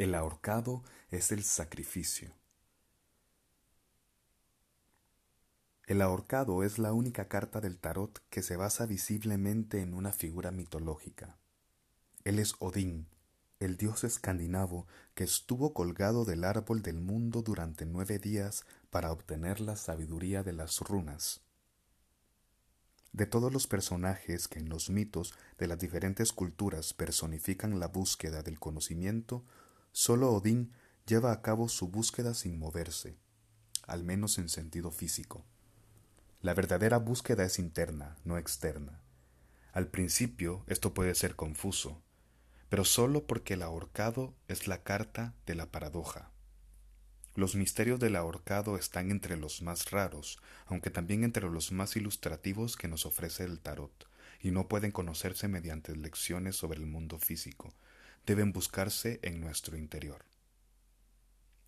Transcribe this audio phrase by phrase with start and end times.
[0.00, 2.32] El ahorcado es el sacrificio.
[5.86, 10.52] El ahorcado es la única carta del tarot que se basa visiblemente en una figura
[10.52, 11.36] mitológica.
[12.24, 13.08] Él es Odín,
[13.58, 19.60] el dios escandinavo que estuvo colgado del árbol del mundo durante nueve días para obtener
[19.60, 21.42] la sabiduría de las runas.
[23.12, 28.42] De todos los personajes que en los mitos de las diferentes culturas personifican la búsqueda
[28.42, 29.44] del conocimiento,
[29.92, 30.72] Solo Odín
[31.06, 33.16] lleva a cabo su búsqueda sin moverse,
[33.86, 35.44] al menos en sentido físico.
[36.40, 39.02] La verdadera búsqueda es interna, no externa.
[39.72, 42.02] Al principio esto puede ser confuso,
[42.68, 46.30] pero solo porque el ahorcado es la carta de la paradoja.
[47.34, 52.76] Los misterios del ahorcado están entre los más raros, aunque también entre los más ilustrativos
[52.76, 54.08] que nos ofrece el tarot,
[54.40, 57.74] y no pueden conocerse mediante lecciones sobre el mundo físico,
[58.26, 60.24] deben buscarse en nuestro interior.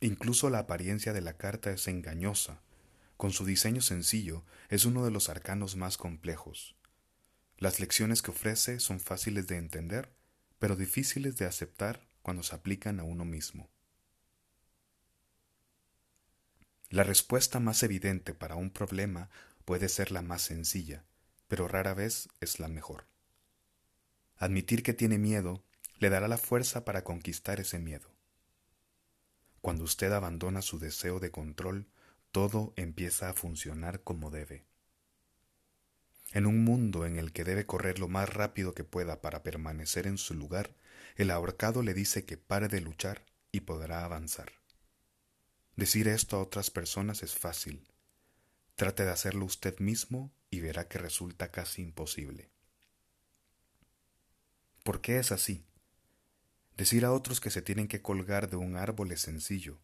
[0.00, 2.60] Incluso la apariencia de la carta es engañosa.
[3.16, 6.76] Con su diseño sencillo, es uno de los arcanos más complejos.
[7.56, 10.12] Las lecciones que ofrece son fáciles de entender,
[10.58, 13.70] pero difíciles de aceptar cuando se aplican a uno mismo.
[16.90, 19.30] La respuesta más evidente para un problema
[19.64, 21.04] puede ser la más sencilla,
[21.48, 23.06] pero rara vez es la mejor.
[24.36, 25.64] Admitir que tiene miedo
[25.98, 28.10] le dará la fuerza para conquistar ese miedo.
[29.60, 31.88] Cuando usted abandona su deseo de control,
[32.30, 34.64] todo empieza a funcionar como debe.
[36.32, 40.06] En un mundo en el que debe correr lo más rápido que pueda para permanecer
[40.06, 40.74] en su lugar,
[41.16, 44.52] el ahorcado le dice que pare de luchar y podrá avanzar.
[45.76, 47.86] Decir esto a otras personas es fácil.
[48.74, 52.50] Trate de hacerlo usted mismo y verá que resulta casi imposible.
[54.82, 55.64] ¿Por qué es así?
[56.76, 59.78] Decir a otros que se tienen que colgar de un árbol es sencillo.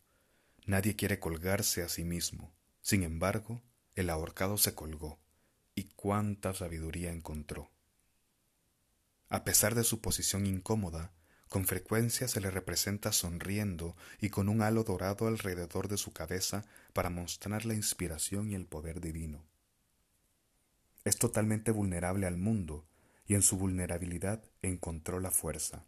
[0.66, 2.52] Nadie quiere colgarse a sí mismo.
[2.82, 3.62] Sin embargo,
[3.94, 5.18] el ahorcado se colgó,
[5.74, 7.70] y cuánta sabiduría encontró.
[9.28, 11.12] A pesar de su posición incómoda,
[11.48, 16.64] con frecuencia se le representa sonriendo y con un halo dorado alrededor de su cabeza
[16.92, 19.44] para mostrar la inspiración y el poder divino.
[21.04, 22.86] Es totalmente vulnerable al mundo
[23.26, 25.86] y en su vulnerabilidad encontró la fuerza.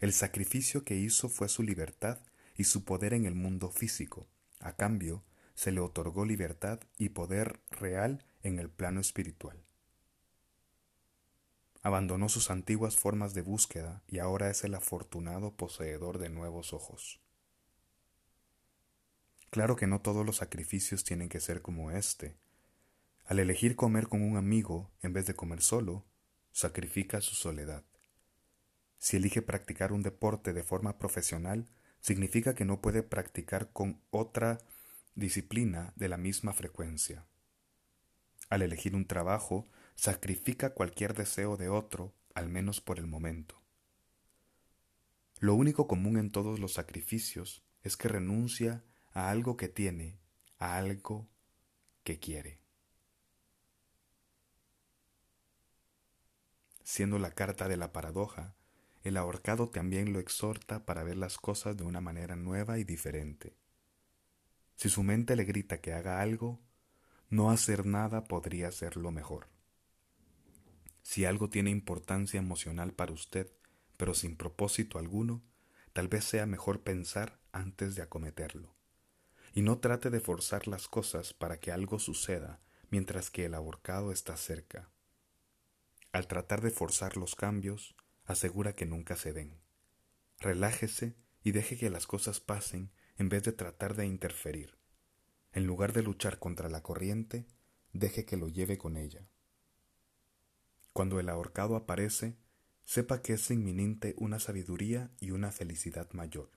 [0.00, 2.20] El sacrificio que hizo fue su libertad
[2.56, 4.28] y su poder en el mundo físico.
[4.60, 9.60] A cambio, se le otorgó libertad y poder real en el plano espiritual.
[11.82, 17.20] Abandonó sus antiguas formas de búsqueda y ahora es el afortunado poseedor de nuevos ojos.
[19.50, 22.36] Claro que no todos los sacrificios tienen que ser como este.
[23.24, 26.04] Al elegir comer con un amigo en vez de comer solo,
[26.52, 27.84] sacrifica su soledad.
[28.98, 31.68] Si elige practicar un deporte de forma profesional,
[32.00, 34.58] significa que no puede practicar con otra
[35.14, 37.26] disciplina de la misma frecuencia.
[38.50, 43.60] Al elegir un trabajo, sacrifica cualquier deseo de otro, al menos por el momento.
[45.40, 50.18] Lo único común en todos los sacrificios es que renuncia a algo que tiene,
[50.58, 51.28] a algo
[52.04, 52.58] que quiere.
[56.82, 58.54] Siendo la carta de la paradoja,
[59.02, 63.54] el ahorcado también lo exhorta para ver las cosas de una manera nueva y diferente.
[64.76, 66.60] Si su mente le grita que haga algo,
[67.30, 69.48] no hacer nada podría ser lo mejor.
[71.02, 73.50] Si algo tiene importancia emocional para usted,
[73.96, 75.42] pero sin propósito alguno,
[75.92, 78.74] tal vez sea mejor pensar antes de acometerlo.
[79.54, 82.60] Y no trate de forzar las cosas para que algo suceda
[82.90, 84.88] mientras que el ahorcado está cerca.
[86.12, 87.94] Al tratar de forzar los cambios,
[88.28, 89.58] asegura que nunca se den.
[90.38, 94.78] Relájese y deje que las cosas pasen en vez de tratar de interferir.
[95.52, 97.46] En lugar de luchar contra la corriente,
[97.92, 99.26] deje que lo lleve con ella.
[100.92, 102.36] Cuando el ahorcado aparece,
[102.84, 106.50] sepa que es inminente una sabiduría y una felicidad mayor,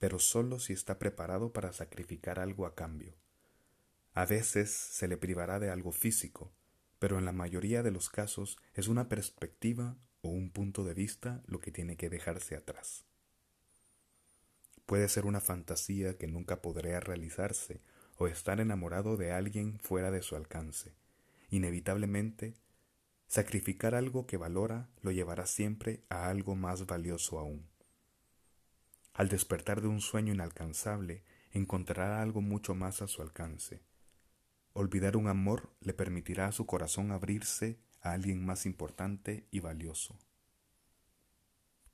[0.00, 3.14] pero solo si está preparado para sacrificar algo a cambio.
[4.14, 6.52] A veces se le privará de algo físico,
[6.98, 11.42] pero en la mayoría de los casos es una perspectiva o un punto de vista
[11.46, 13.04] lo que tiene que dejarse atrás.
[14.86, 17.82] Puede ser una fantasía que nunca podría realizarse
[18.16, 20.94] o estar enamorado de alguien fuera de su alcance.
[21.50, 22.54] Inevitablemente,
[23.26, 27.68] sacrificar algo que valora lo llevará siempre a algo más valioso aún.
[29.12, 31.22] Al despertar de un sueño inalcanzable,
[31.52, 33.82] encontrará algo mucho más a su alcance.
[34.72, 40.14] Olvidar un amor le permitirá a su corazón abrirse a alguien más importante y valioso.